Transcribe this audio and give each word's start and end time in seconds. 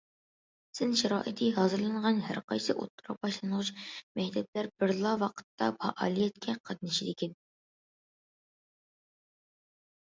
سىن 0.77 0.93
شارائىتى 1.01 1.49
ھازىرلانغان 1.57 2.21
ھەرقايسى 2.29 2.75
ئوتتۇرا، 2.83 3.15
باشلانغۇچ 3.27 3.71
مەكتەپلەر 4.21 4.71
بىرلا 4.83 5.13
ۋاقىتتا 5.25 5.69
پائالىيەتكە 5.85 6.59
قاتنىشىدىكەن. 6.71 7.39